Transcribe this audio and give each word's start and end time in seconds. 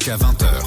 jusqu'à 0.00 0.16
20h. 0.16 0.59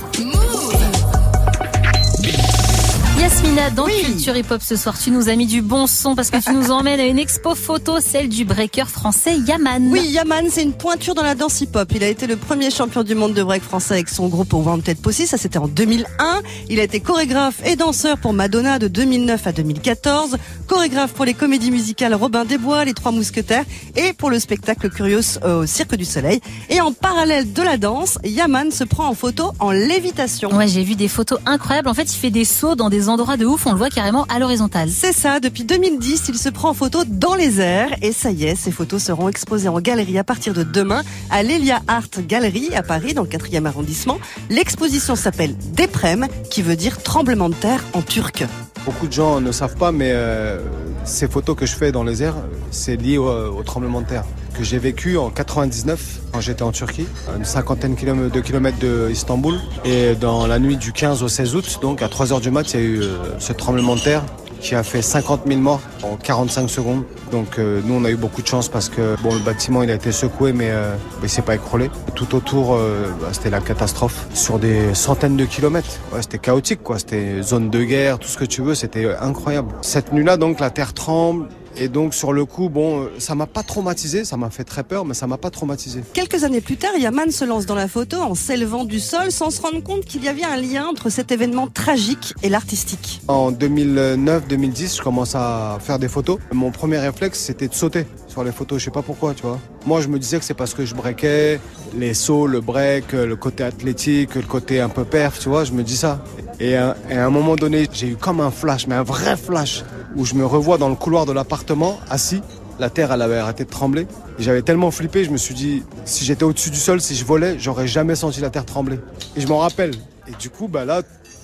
Yasmina, 3.24 3.70
dans 3.70 3.86
Culture 3.86 4.36
Hip 4.36 4.48
Hop 4.52 4.62
ce 4.62 4.76
soir, 4.76 5.00
tu 5.02 5.10
nous 5.10 5.30
as 5.30 5.38
mis 5.38 5.46
du 5.46 5.62
bon 5.62 5.88
son 5.88 6.14
parce 6.14 6.30
que 6.30 6.44
tu 6.44 6.52
nous 6.52 6.72
emmènes 6.72 7.00
à 7.00 7.06
une 7.06 7.18
expo 7.18 7.56
photo, 7.56 8.02
celle 8.02 8.28
du 8.28 8.44
breaker 8.44 8.90
français 8.90 9.38
Yaman. 9.38 9.88
Oui, 9.90 10.02
Yaman, 10.10 10.48
c'est 10.50 10.62
une 10.62 10.74
pointure 10.74 11.16
dans 11.16 11.24
la 11.24 11.34
danse 11.34 11.62
hip-hop. 11.62 11.90
Il 11.96 12.04
a 12.04 12.10
été 12.10 12.28
le 12.28 12.36
premier 12.36 12.70
champion 12.70 13.02
du 13.02 13.16
monde 13.16 13.34
de 13.34 13.42
break 13.42 13.64
français 13.64 13.94
avec 13.94 14.10
son 14.10 14.28
groupe 14.28 14.54
au 14.54 14.58
Wanted 14.58 14.98
Pussy, 14.98 15.26
ça 15.26 15.38
c'était 15.38 15.58
en 15.58 15.70
2001. 15.70 16.42
Il 16.68 16.82
a 16.82 16.84
été 16.84 17.00
chorégraphe 17.00 17.66
et 17.66 17.78
danseur 17.78 18.18
pour 18.18 18.34
Madonna 18.34 18.78
de 18.78 18.90
2009 18.90 19.48
à 19.48 19.54
2014, 19.54 20.36
chorégraphe 20.68 21.14
pour 21.14 21.24
les 21.24 21.34
comédies 21.34 21.72
musicales 21.72 22.16
Robin 22.16 22.44
des 22.44 22.58
Bois, 22.58 22.84
Les 22.84 22.94
Trois 22.94 23.14
Mousquetaires 23.14 23.64
et 23.96 24.12
pour 24.12 24.32
le 24.32 24.40
spectacle 24.40 24.90
Curious 24.90 25.40
au 25.46 25.66
Cirque 25.66 25.96
du 25.96 26.04
Soleil. 26.04 26.42
Et 26.70 26.82
en 26.82 26.92
parallèle 26.92 27.54
de 27.54 27.62
la 27.62 27.78
danse, 27.78 28.18
Yaman 28.26 28.70
se 28.72 28.84
prend 28.84 29.08
en 29.08 29.14
photo 29.14 29.54
en 29.62 29.72
lévitation. 29.72 30.54
Ouais, 30.54 30.68
j'ai 30.68 30.84
vu 30.84 30.96
des 30.96 31.08
photos 31.08 31.40
incroyables. 31.46 31.88
En 31.88 31.94
fait, 31.94 32.14
il 32.14 32.18
fait 32.18 32.30
des 32.30 32.44
sauts 32.44 32.76
dans 32.76 32.90
des 32.90 33.08
endroits 33.14 33.38
de 33.38 33.46
ouf, 33.46 33.66
on 33.68 33.72
le 33.72 33.78
voit 33.78 33.90
carrément 33.90 34.26
à 34.26 34.40
l'horizontale. 34.40 34.90
C'est 34.90 35.14
ça, 35.14 35.40
depuis 35.40 35.64
2010, 35.64 36.24
il 36.30 36.38
se 36.38 36.50
prend 36.50 36.70
en 36.70 36.74
photo 36.74 37.04
dans 37.08 37.36
les 37.36 37.62
airs 37.62 37.96
et 38.02 38.12
ça 38.12 38.32
y 38.32 38.46
est, 38.46 38.56
ces 38.56 38.72
photos 38.72 39.04
seront 39.04 39.30
exposées 39.30 39.70
en 39.70 39.80
galerie 39.80 40.18
à 40.18 40.24
partir 40.24 40.54
de 40.54 40.64
demain 40.64 41.04
à 41.30 41.44
l'Elia 41.44 41.82
Art 41.88 42.10
Gallery 42.28 42.76
à 42.76 42.82
Paris, 42.84 43.14
dans 43.14 43.24
le 43.24 43.30
4e 43.30 43.66
arrondissement. 43.66 44.20
L'exposition 44.50 45.16
s'appelle 45.16 45.56
Deprem, 45.76 46.28
qui 46.50 46.62
veut 46.62 46.76
dire 46.76 47.02
tremblement 47.04 47.50
de 47.50 47.56
terre 47.56 47.84
en 47.94 48.02
turc. 48.02 48.46
Beaucoup 48.86 49.08
de 49.08 49.14
gens 49.14 49.40
ne 49.40 49.52
savent 49.54 49.78
pas, 49.78 49.94
mais 49.94 50.12
euh, 50.12 50.60
ces 51.06 51.30
photos 51.30 51.56
que 51.56 51.66
je 51.66 51.74
fais 51.74 51.94
dans 51.94 52.04
les 52.04 52.22
airs, 52.22 52.36
c'est 52.70 52.98
lié 52.98 53.18
au, 53.18 53.64
tremblement 53.64 54.02
de 54.02 54.08
terre 54.08 54.26
que 54.54 54.64
j'ai 54.64 54.78
vécu 54.78 55.18
en 55.18 55.30
99 55.30 56.20
quand 56.32 56.42
j'étais 56.42 56.64
en 56.64 56.72
Turquie, 56.72 57.08
à 57.34 57.38
une 57.38 57.46
cinquantaine 57.46 57.96
de 57.96 58.40
kilomètres 58.42 58.78
de 58.80 59.10
Istanbul. 59.10 59.56
Et 59.86 60.16
dans 60.16 60.48
la 60.48 60.60
nuit 60.60 60.78
du 60.78 60.92
15 60.92 61.24
au 61.24 61.28
16 61.28 61.56
août, 61.56 61.80
donc 61.82 62.02
à 62.02 62.10
3 62.10 62.34
heures 62.34 62.42
du 62.42 62.52
mat, 62.52 62.74
il 62.74 62.80
y 62.80 62.84
a 62.84 62.86
eu 62.86 63.02
euh, 63.02 63.40
ce 63.40 63.54
tremblement 63.54 63.96
de 63.96 64.02
terre 64.02 64.24
qui 64.64 64.76
a 64.76 64.82
fait 64.82 65.02
50 65.02 65.42
000 65.46 65.60
morts 65.60 65.82
en 66.04 66.16
45 66.16 66.70
secondes. 66.70 67.04
Donc 67.32 67.60
euh, 67.60 67.82
nous 67.86 67.96
on 67.96 68.06
a 68.06 68.10
eu 68.10 68.16
beaucoup 68.16 68.42
de 68.42 68.48
chance 68.48 68.70
parce 68.70 68.88
que 68.88 69.22
bon 69.22 69.34
le 69.34 69.42
bâtiment 69.42 69.84
il 69.84 69.92
a 69.92 69.94
été 69.94 70.12
secoué 70.12 70.54
mais 70.54 70.70
euh, 70.72 70.96
il 71.22 71.30
s'est 71.30 71.42
pas 71.42 71.56
écroulé. 71.56 71.92
Tout 72.16 72.34
autour 72.34 72.74
euh, 72.74 73.08
bah, 73.22 73.28
c'était 73.34 73.50
la 73.50 73.60
catastrophe 73.60 74.26
sur 74.34 74.60
des 74.60 74.96
centaines 74.96 75.36
de 75.36 75.46
kilomètres. 75.46 76.00
C'était 76.22 76.40
chaotique 76.40 76.82
quoi, 76.82 76.98
c'était 76.98 77.42
zone 77.42 77.70
de 77.70 77.84
guerre, 77.84 78.20
tout 78.20 78.30
ce 78.30 78.38
que 78.38 78.46
tu 78.46 78.62
veux, 78.62 78.74
c'était 78.74 79.14
incroyable. 79.20 79.76
Cette 79.82 80.14
nuit-là 80.14 80.38
donc 80.38 80.62
la 80.62 80.70
terre 80.70 80.94
tremble, 80.94 81.48
et 81.78 81.88
donc 81.88 82.14
sur 82.14 82.34
le 82.34 82.46
coup, 82.46 82.70
bon, 82.70 83.10
ça 83.20 83.36
m'a 83.36 83.48
pas 83.48 83.64
traumatisé, 83.64 84.26
ça 84.26 84.38
m'a 84.38 84.50
fait 84.50 84.64
très 84.64 84.84
peur, 84.84 85.06
mais 85.06 85.14
ça 85.14 85.28
m'a 85.28 85.38
pas 85.38 85.50
traumatisé. 85.50 86.02
Quelques 86.14 86.44
années 86.44 86.62
plus 86.62 86.78
tard, 86.78 86.96
Yaman 86.98 87.32
se 87.32 87.46
lance 87.46 87.66
dans 87.66 87.76
la 87.76 87.88
photo 87.88 88.18
en 88.18 88.36
s'élevant 88.36 88.86
du 88.86 89.00
sol 89.00 89.32
sans 89.32 89.50
se 89.50 89.62
rendre 89.62 89.82
compte 89.82 90.06
qu'il 90.06 90.24
y 90.24 90.28
avait 90.28 90.44
un 90.44 90.58
lien 90.58 90.86
entre 90.88 91.10
cet 91.10 91.32
événement 91.32 91.68
tragique 91.68 92.34
et 92.44 92.50
l'artistique. 92.50 93.22
En 93.28 93.52
2009-2010, 93.52 94.98
je 94.98 95.02
commence 95.02 95.36
à 95.36 95.78
faire 95.80 96.00
des 96.00 96.08
photos. 96.08 96.40
Mon 96.52 96.72
premier 96.72 96.98
réflexe, 96.98 97.40
c'était 97.40 97.68
de 97.68 97.74
sauter 97.74 98.06
sur 98.28 98.44
les 98.44 98.52
photos. 98.52 98.80
Je 98.80 98.86
sais 98.86 98.92
pas 98.92 99.02
pourquoi, 99.02 99.34
tu 99.34 99.44
vois. 99.44 99.60
Moi, 99.86 100.02
je 100.02 100.08
me 100.08 100.20
disais 100.20 100.40
que 100.40 100.46
c'est 100.46 100.54
parce 100.54 100.74
que 100.74 100.86
je 100.86 100.96
breakais, 100.96 101.60
les 101.96 102.14
sauts, 102.14 102.48
le 102.48 102.62
break, 102.62 103.12
le 103.14 103.36
côté 103.36 103.64
athlétique, 103.64 104.36
le 104.36 104.42
côté 104.42 104.80
un 104.82 104.90
peu 104.90 105.04
perf, 105.04 105.40
tu 105.40 105.50
vois. 105.50 105.64
Je 105.64 105.72
me 105.72 105.84
dis 105.84 105.98
ça. 105.98 106.24
Et 106.60 106.76
à, 106.76 106.96
et 107.10 107.18
à 107.18 107.26
un 107.26 107.30
moment 107.30 107.56
donné, 107.56 107.88
j'ai 107.92 108.08
eu 108.08 108.16
comme 108.16 108.40
un 108.40 108.52
flash, 108.52 108.88
mais 108.88 108.96
un 108.96 109.04
vrai 109.04 109.36
flash, 109.36 109.84
où 110.16 110.26
je 110.26 110.36
me 110.36 110.46
revois 110.46 110.78
dans 110.78 110.90
le 110.90 110.96
couloir 110.96 111.26
de 111.26 111.32
l'appartement, 111.32 112.00
assis. 112.10 112.42
La 112.80 112.90
terre, 112.90 113.12
elle 113.12 113.22
avait 113.22 113.38
arrêté 113.38 113.66
de 113.66 113.70
trembler. 113.70 114.08
Et 114.40 114.44
j'avais 114.44 114.62
tellement 114.62 114.92
flippé, 114.92 115.24
je 115.24 115.30
me 115.30 115.38
suis 115.38 115.54
dit, 115.54 115.84
si 116.06 116.26
j'étais 116.26 116.44
au-dessus 116.44 116.72
du 116.72 116.78
sol, 116.78 117.02
si 117.02 117.16
je 117.16 117.24
volais, 117.24 117.58
j'aurais 117.60 117.88
jamais 117.88 118.16
senti 118.16 118.42
la 118.42 118.50
terre 118.50 118.66
trembler. 118.66 119.00
Et 119.36 119.42
je 119.42 119.48
m'en 119.48 119.60
rappelle. 119.60 119.92
Et 120.28 120.32
du 120.40 120.50
coup, 120.50 120.68
bah 120.68 120.86
là, 120.86 121.02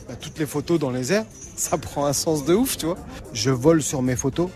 bah, 0.08 0.16
toutes 0.20 0.40
les 0.40 0.46
photos 0.46 0.80
dans 0.80 0.90
les 0.90 1.14
airs, 1.14 1.26
ça 1.56 1.78
prend 1.78 2.06
un 2.06 2.14
sens 2.14 2.46
de 2.46 2.56
ouf, 2.56 2.78
tu 2.78 2.88
vois. 2.88 2.98
Je 3.34 3.52
vole 3.52 3.82
sur 3.84 4.02
mes 4.02 4.16
photos 4.16 4.50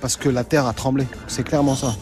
parce 0.00 0.16
que 0.16 0.28
la 0.28 0.44
terre 0.44 0.66
a 0.66 0.72
tremblé. 0.72 1.06
C'est 1.26 1.42
clairement 1.42 1.74
ça. 1.74 1.94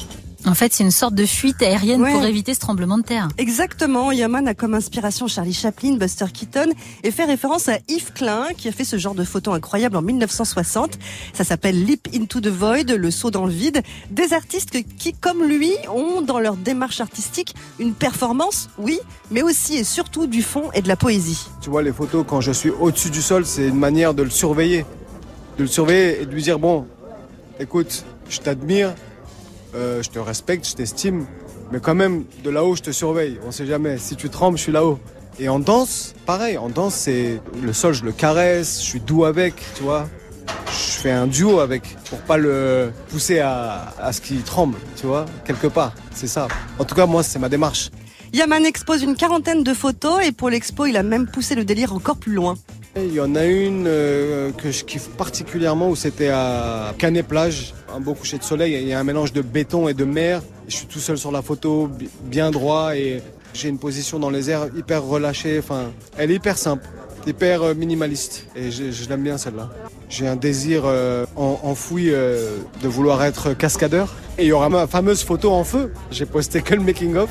En 0.48 0.54
fait, 0.54 0.72
c'est 0.72 0.82
une 0.82 0.90
sorte 0.90 1.14
de 1.14 1.26
fuite 1.26 1.60
aérienne 1.62 2.00
Ouais. 2.00 2.10
pour 2.12 2.24
éviter 2.24 2.54
ce 2.54 2.60
tremblement 2.60 2.96
de 2.96 3.02
terre. 3.02 3.28
Exactement, 3.36 4.10
Yaman 4.12 4.48
a 4.48 4.54
comme 4.54 4.72
inspiration 4.72 5.26
Charlie 5.26 5.52
Chaplin, 5.52 5.96
Buster 5.96 6.24
Keaton 6.32 6.70
et 7.02 7.10
fait 7.10 7.26
référence 7.26 7.68
à 7.68 7.78
Yves 7.88 8.12
Klein 8.14 8.46
qui 8.56 8.66
a 8.68 8.72
fait 8.72 8.84
ce 8.84 8.96
genre 8.96 9.14
de 9.14 9.24
photo 9.24 9.52
incroyable 9.52 9.96
en 9.98 10.02
1960. 10.02 10.98
Ça 11.34 11.44
s'appelle 11.44 11.84
Leap 11.84 12.08
into 12.14 12.40
the 12.40 12.46
Void, 12.48 12.90
le 12.96 13.10
saut 13.10 13.30
dans 13.30 13.44
le 13.44 13.52
vide. 13.52 13.82
Des 14.10 14.32
artistes 14.32 14.74
qui, 14.96 15.12
comme 15.12 15.44
lui, 15.44 15.72
ont 15.94 16.22
dans 16.22 16.40
leur 16.40 16.56
démarche 16.56 17.02
artistique 17.02 17.54
une 17.78 17.92
performance, 17.92 18.70
oui, 18.78 18.98
mais 19.30 19.42
aussi 19.42 19.76
et 19.76 19.84
surtout 19.84 20.26
du 20.26 20.40
fond 20.42 20.70
et 20.72 20.80
de 20.80 20.88
la 20.88 20.96
poésie. 20.96 21.46
Tu 21.60 21.68
vois, 21.68 21.82
les 21.82 21.92
photos, 21.92 22.24
quand 22.26 22.40
je 22.40 22.52
suis 22.52 22.70
au-dessus 22.70 23.10
du 23.10 23.20
sol, 23.20 23.44
c'est 23.44 23.68
une 23.68 23.78
manière 23.78 24.14
de 24.14 24.22
le 24.22 24.30
surveiller. 24.30 24.86
De 25.58 25.64
le 25.64 25.68
surveiller 25.68 26.22
et 26.22 26.26
de 26.26 26.32
lui 26.32 26.42
dire, 26.42 26.58
bon, 26.58 26.86
écoute, 27.60 28.04
je 28.30 28.38
t'admire, 28.38 28.94
euh, 29.74 30.02
je 30.02 30.10
te 30.10 30.18
respecte, 30.18 30.66
je 30.68 30.74
t'estime, 30.74 31.26
mais 31.72 31.80
quand 31.80 31.94
même, 31.94 32.24
de 32.44 32.50
là-haut, 32.50 32.76
je 32.76 32.82
te 32.82 32.90
surveille. 32.90 33.38
On 33.46 33.50
sait 33.50 33.66
jamais. 33.66 33.98
Si 33.98 34.16
tu 34.16 34.28
trembles, 34.30 34.56
je 34.56 34.62
suis 34.64 34.72
là-haut. 34.72 34.98
Et 35.38 35.48
en 35.48 35.58
danse, 35.58 36.14
pareil. 36.26 36.58
En 36.58 36.68
danse, 36.68 36.94
c'est 36.94 37.40
le 37.62 37.72
sol, 37.72 37.94
je 37.94 38.04
le 38.04 38.12
caresse, 38.12 38.80
je 38.80 38.86
suis 38.86 39.00
doux 39.00 39.24
avec, 39.24 39.54
tu 39.76 39.82
vois. 39.82 40.08
Je 40.66 41.00
fais 41.00 41.12
un 41.12 41.26
duo 41.26 41.60
avec 41.60 41.96
pour 42.10 42.18
pas 42.20 42.36
le 42.36 42.90
pousser 43.10 43.38
à, 43.38 43.94
à 44.00 44.12
ce 44.12 44.20
qu'il 44.20 44.42
tremble, 44.42 44.76
tu 44.96 45.06
vois, 45.06 45.26
quelque 45.44 45.68
part. 45.68 45.92
C'est 46.12 46.26
ça. 46.26 46.48
En 46.78 46.84
tout 46.84 46.94
cas, 46.94 47.06
moi, 47.06 47.22
c'est 47.22 47.38
ma 47.38 47.48
démarche. 47.48 47.90
Yaman 48.32 48.66
expose 48.66 49.02
une 49.02 49.16
quarantaine 49.16 49.62
de 49.62 49.72
photos 49.72 50.26
et 50.26 50.32
pour 50.32 50.50
l'expo, 50.50 50.86
il 50.86 50.96
a 50.96 51.02
même 51.02 51.26
poussé 51.26 51.54
le 51.54 51.64
délire 51.64 51.94
encore 51.94 52.16
plus 52.16 52.34
loin. 52.34 52.56
Il 53.04 53.12
y 53.14 53.20
en 53.20 53.34
a 53.34 53.44
une 53.44 53.86
euh, 53.86 54.50
que 54.52 54.70
je 54.70 54.84
kiffe 54.84 55.08
particulièrement 55.10 55.88
où 55.88 55.96
c'était 55.96 56.28
à 56.28 56.94
Canet-Plage, 56.98 57.74
un 57.94 58.00
beau 58.00 58.14
coucher 58.14 58.38
de 58.38 58.42
soleil. 58.42 58.74
Il 58.80 58.88
y 58.88 58.92
a 58.92 58.98
un 58.98 59.04
mélange 59.04 59.32
de 59.32 59.42
béton 59.42 59.88
et 59.88 59.94
de 59.94 60.04
mer. 60.04 60.42
Je 60.68 60.74
suis 60.76 60.86
tout 60.86 60.98
seul 60.98 61.16
sur 61.18 61.30
la 61.32 61.42
photo, 61.42 61.86
bi- 61.86 62.08
bien 62.24 62.50
droit 62.50 62.96
et 62.96 63.22
j'ai 63.54 63.68
une 63.68 63.78
position 63.78 64.18
dans 64.18 64.30
les 64.30 64.50
airs 64.50 64.66
hyper 64.76 65.02
relâchée. 65.04 65.58
Enfin, 65.58 65.90
elle 66.16 66.30
est 66.30 66.34
hyper 66.34 66.58
simple, 66.58 66.86
hyper 67.26 67.62
euh, 67.62 67.74
minimaliste 67.74 68.46
et 68.56 68.70
je, 68.70 69.08
l'aime 69.08 69.22
bien 69.22 69.38
celle-là. 69.38 69.70
J'ai 70.10 70.26
un 70.26 70.36
désir 70.36 70.82
euh, 70.84 71.24
en- 71.36 71.60
enfoui 71.62 72.06
de 72.10 72.88
vouloir 72.88 73.22
être 73.24 73.54
cascadeur. 73.54 74.14
Et 74.38 74.44
il 74.44 74.48
y 74.48 74.52
aura 74.52 74.68
ma 74.68 74.86
fameuse 74.86 75.22
photo 75.24 75.50
en 75.52 75.64
feu. 75.64 75.92
J'ai 76.10 76.26
posté 76.26 76.62
que 76.62 76.74
le 76.74 76.80
making 76.82 77.16
of. 77.16 77.30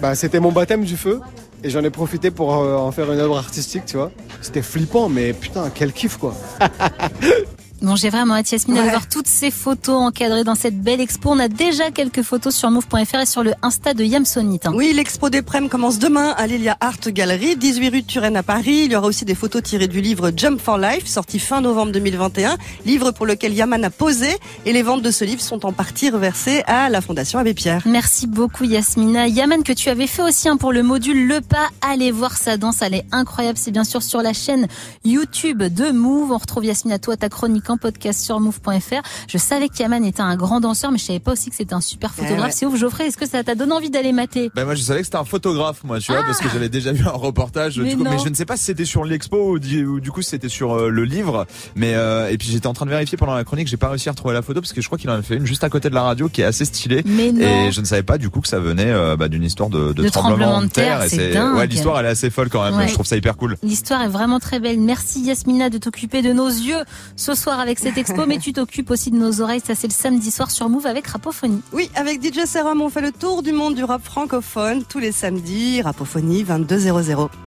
Bah, 0.00 0.14
c'était 0.14 0.40
mon 0.40 0.52
baptême 0.52 0.84
du 0.84 0.96
feu. 0.96 1.20
Et 1.64 1.70
j'en 1.70 1.82
ai 1.82 1.88
profité 1.88 2.30
pour 2.30 2.54
euh, 2.54 2.76
en 2.76 2.92
faire 2.92 3.10
une 3.10 3.18
œuvre 3.18 3.38
artistique, 3.38 3.86
tu 3.86 3.96
vois. 3.96 4.12
C'était 4.42 4.60
flippant, 4.60 5.08
mais 5.08 5.32
putain, 5.32 5.70
quel 5.74 5.94
kiff, 5.94 6.18
quoi. 6.18 6.34
Bon, 7.84 7.96
j'ai 7.96 8.08
vraiment 8.08 8.34
hâte, 8.36 8.50
Yasmine, 8.50 8.76
de 8.76 8.80
Ouais. 8.80 8.88
voir 8.88 9.06
toutes 9.10 9.26
ces 9.28 9.50
photos 9.50 10.00
encadrées 10.00 10.42
dans 10.42 10.54
cette 10.54 10.80
belle 10.80 11.02
expo. 11.02 11.30
On 11.32 11.38
a 11.38 11.48
déjà 11.48 11.90
quelques 11.90 12.22
photos 12.22 12.54
sur 12.56 12.70
move.fr 12.70 13.18
et 13.20 13.26
sur 13.26 13.42
le 13.42 13.52
Insta 13.60 13.92
de 13.92 14.02
Yamsonite. 14.02 14.64
hein. 14.66 14.72
Oui, 14.74 14.92
l'expo 14.94 15.28
des 15.28 15.42
Prêmes 15.42 15.68
commence 15.68 15.98
demain 15.98 16.30
à 16.38 16.46
l'Elia 16.46 16.78
Art 16.80 16.96
Gallery, 17.08 17.56
18 17.56 17.88
rue 17.90 18.00
de 18.00 18.06
Turenne 18.06 18.36
à 18.36 18.42
Paris. 18.42 18.84
Il 18.86 18.92
y 18.92 18.96
aura 18.96 19.06
aussi 19.06 19.26
des 19.26 19.34
photos 19.34 19.62
tirées 19.62 19.86
du 19.86 20.00
livre 20.00 20.32
Jump 20.34 20.60
for 20.62 20.78
Life, 20.78 21.06
sorti 21.06 21.38
fin 21.38 21.60
novembre 21.60 21.92
2021, 21.92 22.56
livre 22.86 23.10
pour 23.10 23.26
lequel 23.26 23.52
Yaman 23.52 23.84
a 23.84 23.90
posé. 23.90 24.28
Et 24.64 24.72
les 24.72 24.82
ventes 24.82 25.02
de 25.02 25.10
ce 25.10 25.24
livre 25.26 25.42
sont 25.42 25.66
en 25.66 25.72
partie 25.74 26.08
reversées 26.08 26.62
à 26.66 26.88
la 26.88 27.02
Fondation 27.02 27.38
Abbé 27.38 27.52
Pierre. 27.52 27.82
Merci 27.84 28.26
beaucoup 28.26 28.64
Yasmina. 28.64 29.28
Yaman 29.28 29.62
que 29.62 29.74
tu 29.74 29.90
avais 29.90 30.06
fait 30.06 30.22
aussi 30.22 30.48
hein, 30.48 30.56
pour 30.56 30.72
le 30.72 30.82
module 30.82 31.26
Le 31.26 31.42
Pas. 31.42 31.68
Allez 31.82 32.12
voir 32.12 32.38
sa 32.38 32.56
danse, 32.56 32.80
elle 32.80 32.94
est 32.94 33.04
incroyable. 33.12 33.58
C'est 33.60 33.72
bien 33.72 33.84
sûr 33.84 34.02
sur 34.02 34.22
la 34.22 34.32
chaîne 34.32 34.68
YouTube 35.04 35.62
de 35.62 35.90
Move. 35.90 36.32
On 36.32 36.38
retrouve 36.38 36.64
Yasmina, 36.64 36.98
toi, 36.98 37.18
ta 37.18 37.28
chronique 37.28 37.68
en 37.68 37.73
podcast 37.76 38.20
sur 38.20 38.40
move.fr. 38.40 39.02
Je 39.28 39.38
savais 39.38 39.68
que 39.68 39.78
Yaman 39.78 40.04
était 40.04 40.20
un 40.22 40.36
grand 40.36 40.60
danseur, 40.60 40.90
mais 40.92 40.98
je 40.98 41.04
savais 41.04 41.18
pas 41.20 41.32
aussi 41.32 41.50
que 41.50 41.56
c'était 41.56 41.74
un 41.74 41.80
super 41.80 42.12
photographe. 42.14 42.38
Eh 42.38 42.42
ouais. 42.44 42.50
C'est 42.52 42.66
ouf, 42.66 42.76
Geoffrey. 42.78 43.06
Est-ce 43.06 43.16
que 43.16 43.26
ça 43.28 43.42
t'a 43.44 43.54
donné 43.54 43.72
envie 43.72 43.90
d'aller 43.90 44.12
mater? 44.12 44.50
Ben 44.54 44.64
moi 44.64 44.74
je 44.74 44.82
savais 44.82 45.00
que 45.00 45.06
c'était 45.06 45.16
un 45.16 45.24
photographe 45.24 45.82
moi 45.84 45.98
tu 46.00 46.12
vois 46.12 46.22
parce 46.22 46.38
que 46.38 46.48
j'avais 46.48 46.68
déjà 46.68 46.92
vu 46.92 47.04
un 47.06 47.10
reportage 47.10 47.78
Mais 47.78 47.90
du 47.90 47.96
coup, 47.96 48.04
non. 48.04 48.10
mais 48.12 48.18
je 48.18 48.28
ne 48.28 48.34
sais 48.34 48.44
pas 48.44 48.56
si 48.56 48.64
c'était 48.64 48.84
sur 48.84 49.04
l'expo 49.04 49.52
ou, 49.52 49.58
du 49.58 49.84
ou 49.86 50.00
du 50.00 50.10
coup 50.10 50.22
si 50.22 50.30
c'était 50.30 50.48
sur 50.48 50.72
euh, 50.74 50.88
le 50.88 51.04
livre 51.04 51.46
mais 51.76 51.94
euh, 51.94 52.28
et 52.30 52.38
puis 52.38 52.48
j'étais 52.48 52.66
en 52.66 52.72
train 52.72 52.84
de 52.86 52.90
vérifier 52.90 53.16
pendant 53.18 53.34
la 53.34 53.44
chronique 53.44 53.68
j'ai 53.68 53.76
pas 53.76 53.88
réussi 53.88 54.08
à 54.08 54.12
retrouver 54.12 54.34
la 54.34 54.42
photo 54.42 54.60
parce 54.60 54.72
que 54.72 54.80
je 54.80 54.86
crois 54.86 54.98
qu'il 54.98 55.10
en 55.10 55.14
a 55.14 55.22
fait 55.22 55.36
une 55.36 55.46
juste 55.46 55.64
à 55.64 55.68
côté 55.70 55.88
de 55.90 55.94
la 55.94 56.02
radio 56.02 56.28
qui 56.28 56.40
est 56.40 56.44
assez 56.44 56.64
stylée 56.64 57.02
Mais 57.04 57.32
non. 57.32 57.40
et 57.40 57.72
je 57.72 57.80
ne 57.80 57.86
savais 57.86 58.02
pas 58.02 58.18
du 58.18 58.30
coup 58.30 58.40
que 58.40 58.48
ça 58.48 58.58
venait 58.60 58.90
euh, 58.90 59.16
bah, 59.16 59.28
d'une 59.28 59.44
histoire 59.44 59.68
de, 59.70 59.92
de, 59.92 60.02
De 60.04 60.08
tremblement 60.08 60.62
de 60.62 60.68
terre, 60.68 61.02
c'est 61.08 61.38
ouais 61.40 61.66
l'histoire 61.66 61.98
elle 62.00 62.06
est 62.06 62.10
assez 62.10 62.30
folle 62.30 62.48
quand 62.48 62.62
même 62.64 62.74
Ouais. 62.74 62.88
je 62.88 62.94
trouve 62.94 63.06
ça 63.06 63.16
hyper 63.16 63.36
cool 63.36 63.56
L'histoire 63.62 64.02
est 64.02 64.08
vraiment 64.08 64.38
très 64.40 64.58
belle. 64.60 64.80
Merci 64.80 65.20
Yasmina 65.22 65.70
de 65.70 65.78
t'occuper 65.78 66.22
de 66.22 66.32
nos 66.32 66.48
yeux 66.48 66.82
ce 67.16 67.34
soir 67.34 67.60
avec 67.64 67.78
cette 67.78 67.96
expo, 67.96 68.26
mais 68.26 68.38
tu 68.38 68.52
t'occupes 68.52 68.90
aussi 68.90 69.10
de 69.10 69.16
nos 69.16 69.40
oreilles. 69.40 69.62
Ça 69.64 69.74
c'est 69.74 69.88
le 69.88 69.92
samedi 69.92 70.30
soir 70.30 70.50
sur 70.50 70.68
Move 70.68 70.86
avec 70.86 71.06
Rapophonie. 71.06 71.62
Oui, 71.72 71.90
avec 71.94 72.22
DJ 72.22 72.44
Serum, 72.44 72.82
on 72.82 72.90
fait 72.90 73.00
le 73.00 73.10
tour 73.10 73.42
du 73.42 73.52
monde 73.52 73.74
du 73.74 73.84
rap 73.84 74.04
francophone 74.04 74.84
tous 74.86 74.98
les 74.98 75.12
samedis. 75.12 75.80
Rapophonie 75.80 76.44
2200. 76.44 77.30